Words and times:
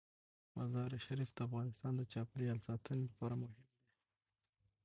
مزارشریف 0.57 1.29
د 1.33 1.39
افغانستان 1.47 1.93
د 1.97 2.01
چاپیریال 2.13 2.59
ساتنې 2.67 3.03
لپاره 3.09 3.35
مهم 3.41 3.59
دي. 3.69 3.73